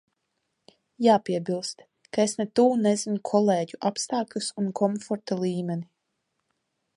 [1.07, 1.83] Jāpiebilst,
[2.17, 5.87] ka es ne tuvu nezinu kolēģu apstākļus un komforta līmeni.